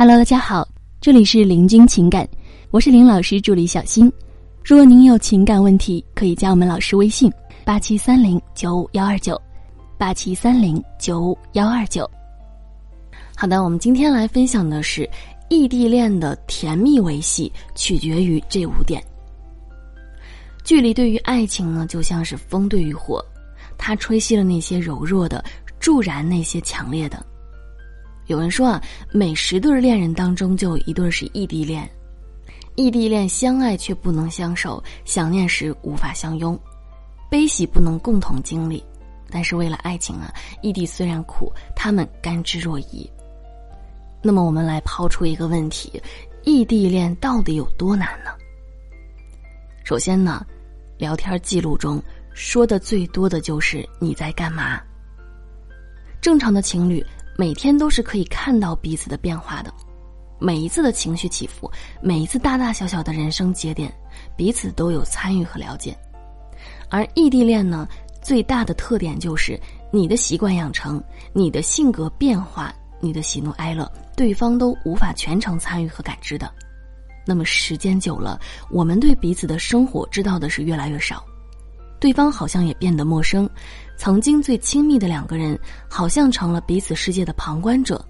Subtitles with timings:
[0.00, 0.64] Hello，大家好，
[1.00, 2.24] 这里是林君情感，
[2.70, 4.08] 我是林老师助理小新。
[4.64, 7.28] 如果您有情感问题，可以加我们老师微信：
[7.64, 9.36] 八七三零九五幺二九，
[9.98, 12.08] 八七三零九五幺二九。
[13.34, 15.10] 好的，我们今天来分享的是
[15.48, 19.02] 异地恋的甜蜜维系取决于这五点。
[20.62, 23.20] 距离对于爱情呢，就像是风对于火，
[23.76, 25.44] 它吹熄了那些柔弱的，
[25.80, 27.20] 助燃那些强烈的。
[28.28, 31.88] 有人说啊，每十对恋人当中就有一对是异地恋，
[32.76, 36.58] 异地恋相爱却不能相守，想念时无法相拥，
[37.30, 38.84] 悲喜不能共同经历。
[39.30, 43.08] 但是为了爱情啊，异地虽然苦，他们甘之若饴。
[44.22, 46.02] 那么我们来抛出一个问题：
[46.44, 48.30] 异地恋到底有多难呢？
[49.84, 50.44] 首先呢，
[50.98, 52.02] 聊天记录中
[52.34, 54.78] 说的最多的就是你在干嘛。
[56.20, 57.02] 正常的情侣。
[57.40, 59.72] 每天都是可以看到彼此的变化的，
[60.40, 61.70] 每一次的情绪起伏，
[62.02, 63.94] 每一次大大小小的人生节点，
[64.36, 65.96] 彼此都有参与和了解。
[66.90, 67.86] 而异地恋呢，
[68.20, 69.56] 最大的特点就是
[69.92, 71.00] 你的习惯养成、
[71.32, 76.52] 你的性格变化、你的喜怒哀乐，对方都无法全程参与和感知的。
[77.24, 78.36] 那么时间久了，
[78.68, 81.24] 我们对彼此的生活知道的是越来越少。
[82.00, 83.48] 对方好像也变得陌生，
[83.96, 88.04] 曾经最亲密的两个人，好像成了彼此世界的旁观者。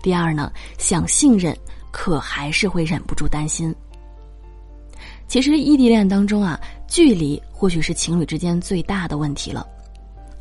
[0.00, 1.56] 第二呢，想信任，
[1.90, 3.74] 可还是会忍不住担心。
[5.26, 9.66] 其实异地恋当中啊，距离或许是情侣之间最大的问题了，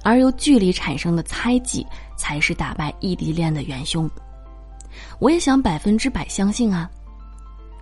[0.04, 4.10] 而由距离产生的猜忌，才是打败异地恋的元凶。
[5.20, 6.90] 我也想百分之百相信啊。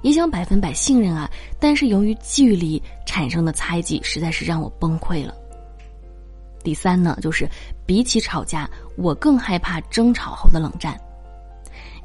[0.06, 1.28] 也想百分百信任啊，
[1.59, 5.34] 但是由于距离产生的猜忌，实在是让我崩溃了。
[6.64, 7.50] 第三呢，就是
[7.88, 10.95] 比起吵架，我更害怕争吵后的冷战。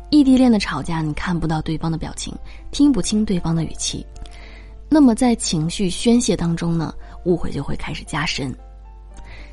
[0.09, 2.35] 异地恋的吵架，你看不到对方的表情，
[2.71, 4.07] 听不清对方的语气，
[4.89, 6.95] 那么在情绪宣泄当中呢，
[7.27, 8.51] 误会就会开始加深。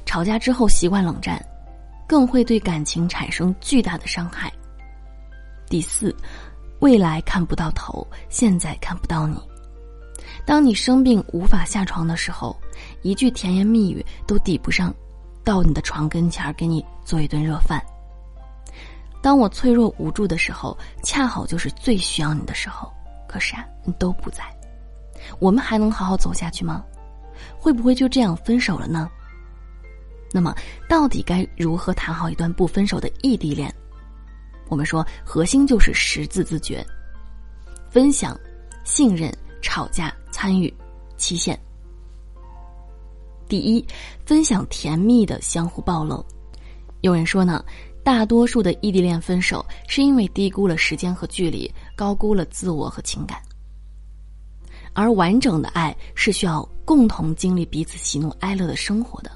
[0.05, 1.45] 吵架之后习惯冷战，
[2.07, 4.49] 更会对感情产生巨大的伤害。
[5.67, 6.15] 第四。
[6.79, 9.37] 未来看不到头，现在看不到你。
[10.45, 12.55] 当你生病无法下床的时候，
[13.01, 14.93] 一句甜言蜜语都抵不上
[15.43, 17.83] 到你的床跟前儿给你做一顿热饭。
[19.21, 22.91] 当我脆弱无助的时候，恰好就是最需要你的时候，
[23.27, 24.43] 可是啊，你都不在，
[25.39, 26.83] 我们还能好好走下去吗？
[27.57, 29.09] 会不会就这样分手了呢？
[30.31, 30.53] 那么，
[30.87, 33.73] 到底该如何谈好一段不分手的异地恋？
[34.69, 36.85] 我们说，核心就是识字自觉：
[37.89, 38.39] 分享、
[38.83, 40.73] 信任、吵架、参与、
[41.17, 41.57] 期限。
[43.47, 43.85] 第一，
[44.25, 46.25] 分享甜蜜的相互暴露。
[47.01, 47.63] 有人说呢，
[48.03, 53.39] 大多数的异地恋分手是因为低估了时间和距离，高估了自我和情感。
[54.93, 59.31] 而完整的爱是需要共同经历彼此喜怒哀乐的生活的。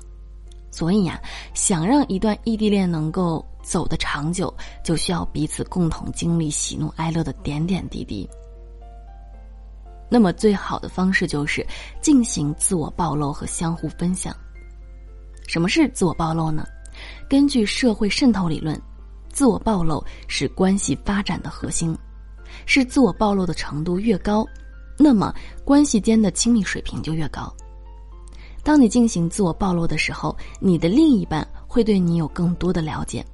[0.71, 1.21] 所以呀，
[1.53, 3.45] 想让一段异地恋能够。
[3.63, 4.51] 走得长久，
[4.83, 8.27] 就需要彼此共同经历喜怒哀乐的点点滴滴。
[10.09, 11.63] 那么，最好的方式就是
[12.01, 14.35] 进行自我暴露和相互分享。
[15.47, 16.65] 什么是自我暴露呢？
[17.29, 18.81] 根据社会渗透理论，
[19.29, 21.95] 自我暴露是关系发展的核心，
[22.65, 24.43] 是自我暴露的程度越高，
[24.97, 25.31] 那么
[25.63, 27.55] 关系间的亲密水平就越高。
[28.63, 33.25] 当你进行自我暴露的时候，你的另一半会对你有更多的了解。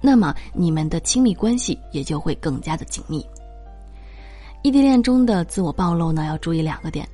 [0.00, 3.24] 那么你们的亲密关系也就会更加的紧密。
[4.62, 7.08] 异地恋中的自我暴露呢，要注意两个点：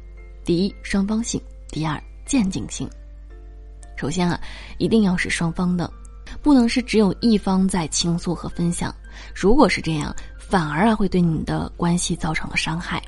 [0.45, 2.89] 第一，双方性；第二，渐进性。
[3.97, 4.41] 首先啊，
[4.79, 5.91] 一定要是双方的，
[6.43, 8.93] 不能是只有一方在倾诉和分享。
[9.35, 13.01] 如果是这样，反而啊会对你的关系造成了伤害。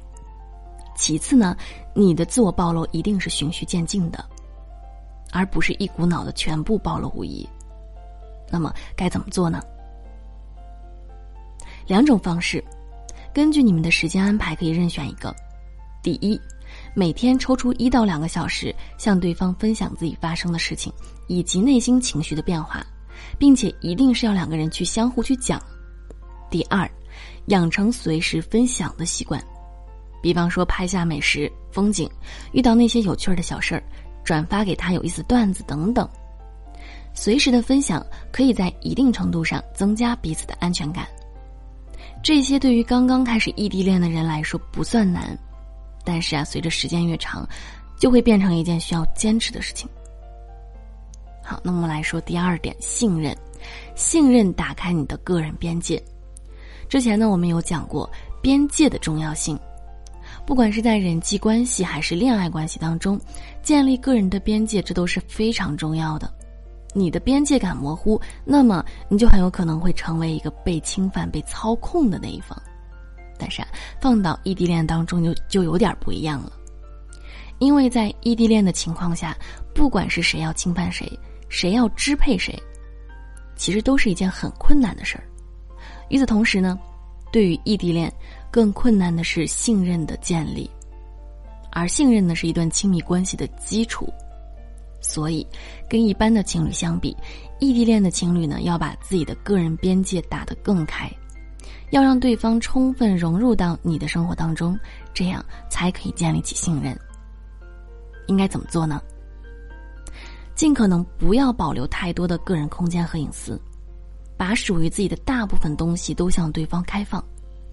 [0.94, 1.56] 其次呢，
[1.94, 4.24] 你的自我暴露一定是循序渐进的，
[5.34, 7.46] 而不是一股脑的全部暴露无遗。
[8.48, 9.60] 那么该怎么做呢？
[11.88, 12.62] 两种方式，
[13.34, 15.34] 根据你们的时间安排可以任选一个。
[16.04, 16.40] 第一，
[16.94, 20.92] 每天抽出一到两个小时，向对方分享自己发生的事情
[21.26, 22.86] 以及内心情绪的变化，
[23.38, 25.60] 并且一定是要两个人去相互去讲。
[26.48, 26.88] 第二，
[27.46, 29.42] 养成随时分享的习惯，
[30.22, 32.08] 比方说拍下美食、风景，
[32.52, 33.82] 遇到那些有趣儿的小事儿，
[34.24, 36.08] 转发给他有意思段子等等。
[37.12, 41.06] 随时的分享可以在一定程度上增加彼此的安全感。
[42.22, 45.38] 这些对于刚刚开始异地恋的人来说不算难，
[46.04, 47.46] 但是啊，随着时间越长，
[47.98, 49.88] 就会变成一件需要坚持的事情。
[51.42, 53.36] 好，那么来说第二点，信任，
[53.94, 56.02] 信任打开你的个人边界。
[56.88, 58.10] 之前呢，我们有讲过
[58.42, 59.58] 边界的重要性，
[60.46, 63.18] 不管是在人际关系还是恋爱关系当中，
[63.62, 66.32] 建立个人的边界，这都是非常重要的。
[66.92, 72.56] 你的边界感模糊，那么你就很有可能会成为一个被侵犯、被操控的那一方。
[73.36, 73.68] 但是啊，
[74.00, 76.52] 放到异地恋当中就就有点不一样了，
[77.58, 79.36] 因为在异地恋的情况下，
[79.74, 81.10] 不管是谁要侵犯谁，
[81.48, 82.56] 谁要支配谁，
[83.56, 85.24] 其实都是一件很困难的事儿。
[86.10, 86.78] 与此同时呢，
[87.32, 88.12] 对于异地恋，
[88.54, 90.70] 更困难的是信任的建立，
[91.72, 94.08] 而信任呢是一段亲密关系的基础。
[95.00, 95.44] 所以，
[95.88, 97.16] 跟一般的情侣相比，
[97.58, 101.10] 异地恋的情侣呢，要把自己的个人边界打得更开。
[101.90, 104.78] 要让对方充分融入到你的生活当中，
[105.12, 106.96] 这样才可以建立起信任。
[108.28, 109.02] 应该怎么做呢？
[110.54, 113.60] 尽可能不要保留太多的个人空间和隐私，
[114.36, 117.20] 把属于自己的大部分东西都向对方开放。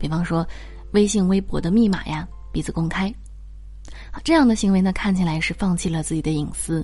[0.01, 0.45] 比方说，
[0.94, 3.13] 微信、微博的密码呀，彼此公开。
[4.24, 6.83] 这样的行为呢，看起来是放弃了自己的隐私，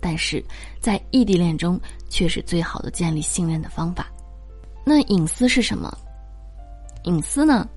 [0.00, 0.42] 但是
[0.80, 1.78] 在异地恋中
[2.08, 4.06] 却是最好的建立信任的方法。
[4.84, 5.92] 那隐私是什么？
[7.02, 7.68] 隐私呢，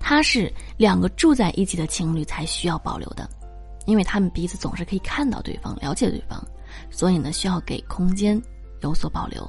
[0.00, 3.28] 它是两个住在一起的情侣才需要保留的，
[3.84, 6.42] 因为他们彼此总是可以看到对方、了解对方，
[6.90, 8.40] 所以呢，需要给空间
[8.80, 9.46] 有所保留。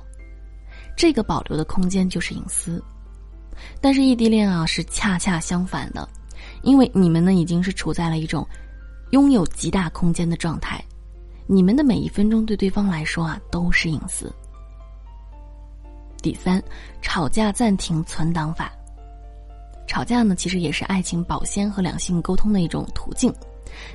[0.97, 2.83] 这个保留的空间就是隐私。
[3.81, 6.07] 但是异地恋啊，是恰恰相反的，
[6.63, 8.47] 因为你们呢已经是处在了一种
[9.11, 10.83] 拥有极大空间的状态，
[11.47, 14.31] 你们的每一分钟对对方来说啊都是隐私。
[16.21, 16.61] 第三，
[17.01, 18.71] 吵架暂停存档法。
[19.87, 23.33] 吵架呢，其实也是爱情保鲜和两性沟通的一种途径，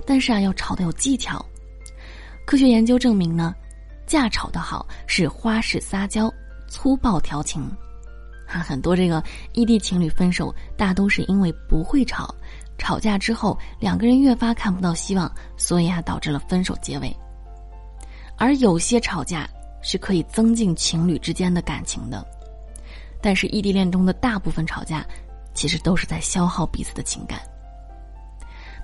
[0.07, 1.45] 但是啊，要吵得有技巧。
[2.47, 3.55] 科学研究证明呢，
[4.07, 6.33] 架吵得好是花式撒娇、
[6.67, 7.71] 粗暴调情。
[8.55, 9.23] 啊，很多这个
[9.53, 12.33] 异地情侣分手，大都是因为不会吵，
[12.79, 17.15] 吵架之后两个人越发看不到希望，所以啊，导致了分手结尾。
[18.37, 19.49] 而有些吵架
[19.83, 22.25] 是可以增进情侣之间的感情的，
[23.21, 25.05] 但是异地恋中的大部分吵架。
[25.57, 27.39] 其实都是在消耗彼此的情感。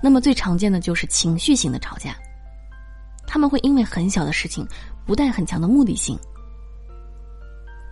[0.01, 2.15] 那么最常见的就是情绪型的吵架，
[3.27, 4.65] 他们会因为很小的事情
[5.05, 6.17] 不带很强的目的性，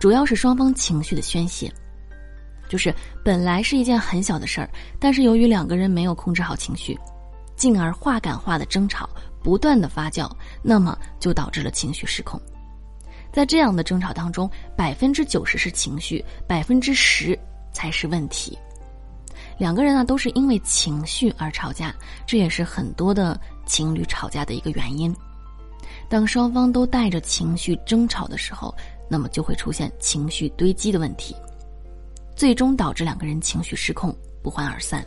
[0.00, 1.70] 主要是双方情绪的宣泄，
[2.70, 2.92] 就是
[3.22, 6.98] 本来是一件很小的事儿，但是由于两个人没有控制好情绪，
[7.54, 9.06] 进而话赶话的争吵
[9.44, 10.26] 不断的发酵，
[10.62, 12.40] 那么就导致了情绪失控。
[13.30, 17.38] 在这样的争吵当中，百分之九十是情绪，百分之十
[17.70, 18.58] 才是问题。
[19.58, 21.94] 两个人呢都是因为情绪而吵架，
[22.26, 25.14] 这也是很多的情侣吵架的一个原因。
[26.08, 28.74] 当双方都带着情绪争吵的时候，
[29.10, 31.36] 那么就会出现情绪堆积的问题，
[32.34, 35.04] 最终导致两个人情绪失控，不欢而散。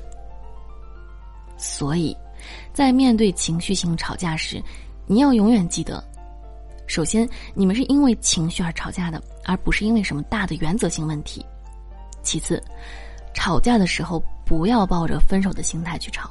[1.57, 2.15] 所以，
[2.73, 4.61] 在面对情绪性吵架时，
[5.07, 6.03] 你要永远记得：
[6.85, 11.41] 首先，你们是因为情绪而吵架的，而不是因为什么大的原则性问题；
[12.21, 12.61] 其次，
[13.33, 14.21] 吵架的时候。
[14.45, 16.29] 不要抱着分手的心态去吵，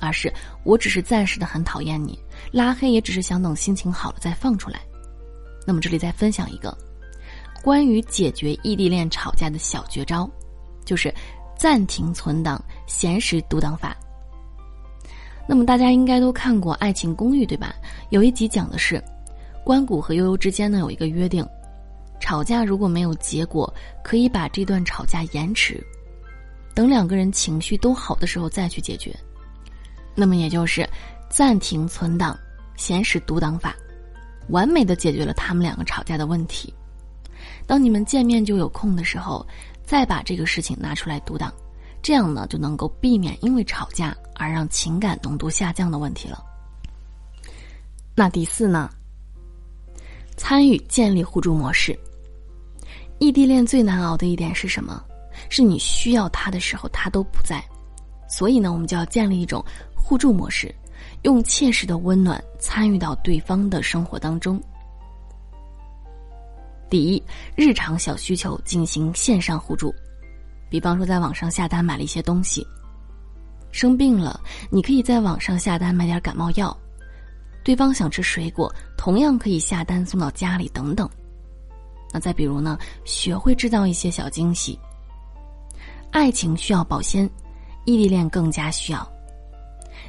[0.00, 0.30] 而是
[0.64, 2.18] 我只是暂时的很讨厌你，
[2.50, 4.80] 拉黑也只是想等心情好了再放出来。
[5.64, 6.76] 那么这里再分享一个
[7.64, 10.28] 关于解决异地恋吵架的小绝招，
[10.84, 11.12] 就是
[11.56, 13.96] 暂停存档、闲时读档法。
[15.48, 17.74] 那么大家应该都看过《爱情公寓》对吧？
[18.10, 19.02] 有一集讲的是
[19.64, 21.42] 关谷和悠悠之间呢有一个约定，
[22.20, 23.72] 吵架如果没有结果，
[24.02, 25.82] 可以把这段吵架延迟。
[26.74, 29.16] 等两个人情绪都好的时候再去解决，
[30.14, 30.86] 那么也就是
[31.30, 32.38] 暂停存档、
[32.76, 33.74] 闲时读档法，
[34.50, 36.74] 完美的解决了他们两个吵架的问题。
[37.66, 39.46] 当你们见面就有空的时候，
[39.84, 41.52] 再把这个事情拿出来独挡，
[42.02, 46.42] 这样呢就能够避免因为吵架而让情感浓度下降的问题了。
[48.14, 48.90] 那第四呢？
[50.36, 51.98] 参与建立互助模式。
[53.18, 55.02] 异地恋最难熬的一点是什么？
[55.48, 57.64] 是你需要他的时候，他都不在，
[58.28, 60.74] 所以呢，我们就要建立一种互助模式，
[61.22, 64.60] 用切实的温暖参与到对方的生活当中。
[66.94, 67.20] 第一，
[67.56, 69.92] 日常小需求进行线上互助，
[70.70, 72.64] 比方说在网上下单买了一些东西，
[73.72, 76.72] 生病了，你可以在网上下单买点感冒药；
[77.64, 81.10] 对方想吃水果，同样可以下单送到家里等等。
[82.12, 84.78] 那再比如呢，学会制造一些小惊喜。
[86.12, 87.28] 爱情需要保鲜，
[87.86, 89.04] 异地恋更加需要。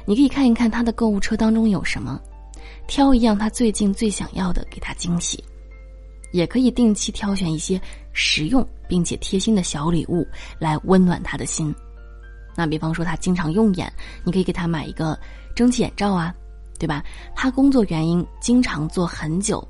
[0.04, 2.20] 你可以看一看他的购物车当中有什么，
[2.86, 5.42] 挑一样他最近最想要的给他惊喜，
[6.36, 7.80] 也可以定期挑选一些
[8.12, 10.26] 实用并且贴心的小礼物
[10.58, 11.74] 来温暖他的心。
[12.54, 13.90] 那比方说他经常用眼，
[14.24, 15.18] 你可以给他买一个
[15.54, 16.34] 蒸汽眼罩啊，
[16.78, 17.02] 对吧？
[17.34, 19.66] 他工作原因经常坐很久，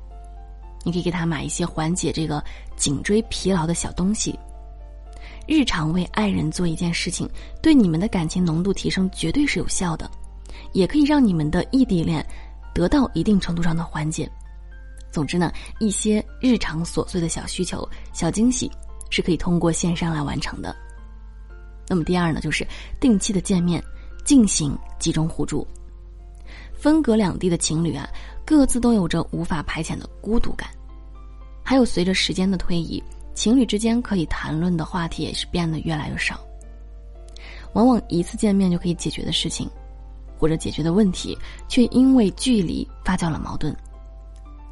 [0.83, 2.43] 你可以给他买一些缓解这个
[2.75, 4.37] 颈椎疲劳的小东西。
[5.47, 7.29] 日常为爱人做一件事情，
[7.61, 10.09] 对你们的感情浓度提升绝对是有效的，
[10.73, 12.25] 也可以让你们的异地恋
[12.73, 14.29] 得到一定程度上的缓解。
[15.11, 18.71] 总之呢，一些日常琐碎的小需求、小惊喜
[19.09, 20.75] 是可以通过线上来完成的。
[21.87, 22.67] 那么第二呢，就是
[22.99, 23.83] 定期的见面，
[24.25, 25.65] 进行集中互助。
[26.73, 28.07] 分隔两地的情侣啊，
[28.45, 30.69] 各自都有着无法排遣的孤独感，
[31.63, 33.01] 还有随着时间的推移，
[33.33, 36.39] 情侣之间可以谈论的话题也是变得越来越少。
[37.73, 39.69] 往往一次见面就可以解决的事情，
[40.37, 41.37] 或者解决的问题，
[41.67, 43.75] 却因为距离发酵了矛盾。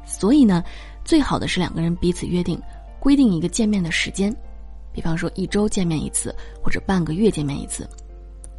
[0.06, 0.64] 所以呢，
[1.04, 2.58] 最好的是两个人彼此约定，
[3.00, 4.34] 规定一个见面的时间。
[4.92, 7.86] 比方说一周见面一次，或者半个月见面一次，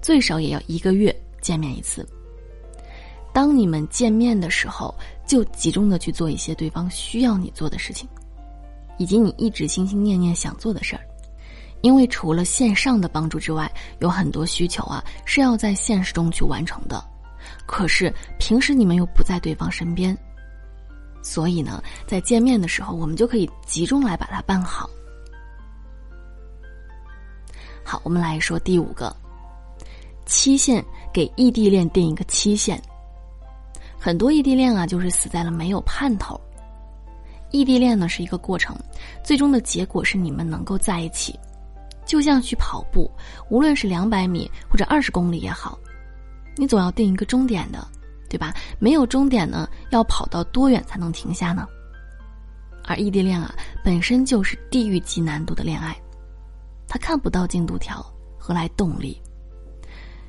[0.01, 2.07] 最少也要一个月见面一次。
[3.33, 4.93] 当你们见面的时候，
[5.25, 8.07] 就集中的去做一些对方需要你做的事情，
[8.97, 11.01] 以及你一直心心念念想做的事儿。
[11.81, 17.03] 因为除了线上的帮助之外，有很多需求啊是要在现实中去完成的。
[17.67, 20.17] 可是平时你们又不在对方身边，
[21.27, 24.89] 所以呢，在见面的时候，我们就可以集中来把它办好。
[27.83, 29.13] 好，我们来说第五个
[30.25, 32.81] 期限，给异地恋定一个期限。
[33.99, 36.39] 很多异地恋啊，就是死在了没有盼头。
[37.51, 38.73] 异地恋呢是一个过程，
[39.21, 41.37] 最终的结果是你们能够在一起。
[42.05, 43.11] 就像去跑步，
[43.49, 45.77] 无论是两百米或者二十公里也好，
[46.55, 47.85] 你总要定一个终点的，
[48.29, 48.53] 对吧？
[48.79, 51.67] 没有终点呢，要跑到多远才能停下呢？
[52.83, 53.53] 而异地恋啊，
[53.83, 55.95] 本身就是地狱级难度的恋爱。
[56.87, 58.05] 他看不到进度条，
[58.37, 59.21] 何来动力？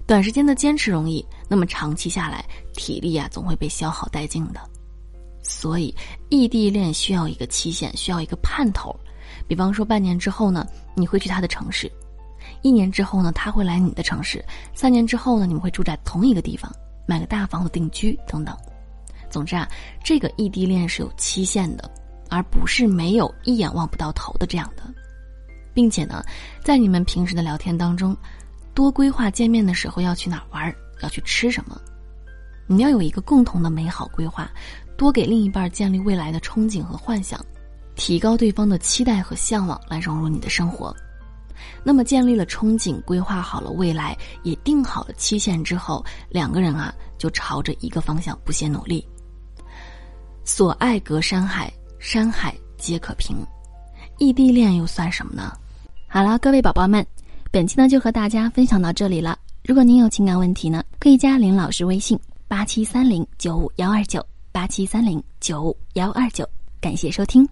[0.07, 4.61] 短时间的坚持容易，那么长期下来，体力啊总会被消耗殆尽的。
[5.41, 5.95] 所以，
[6.31, 8.95] 异地恋需要一个期限，需要一个盼头。
[9.47, 11.87] 比方说，半年之后呢，你会去他的城市；
[12.63, 14.41] 一年之后呢，他会来你的城市；
[14.75, 16.75] 三年之后呢，你们会住在同一个地方，
[17.09, 18.55] 买个大房子定居等等。
[19.31, 19.67] 总之啊，
[20.05, 21.91] 这个异地恋是有期限的，
[22.29, 24.83] 而不是没有一眼望不到头的这样的。
[25.73, 26.23] 并且呢，
[26.63, 28.17] 在你们平时的聊天当中，
[28.75, 31.81] 多规划见面的时候要去哪玩，要去吃什么。
[32.67, 34.51] 你要有一个共同的美好规划，
[34.97, 37.41] 多给另一半建立未来的憧憬和幻想，
[37.95, 40.95] 提高对方的期待和向往，来融入你的生活。
[41.83, 49.07] 那么，建立了憧憬，规划好了未来，也定好了期限之后，两个人啊，就朝着一个方向不懈努力。
[50.45, 53.37] 所爱隔山海，山海皆可平。
[54.19, 55.53] 异地恋又算什么呢？
[56.09, 57.07] 好了，各位宝宝们，
[57.51, 59.39] 本期呢就和大家分享到这里了。
[59.65, 66.49] 如果您有情感问题呢，可以加林老师微信八七三零九五幺二九八七三零九五幺二九，
[66.81, 67.47] 感谢收听。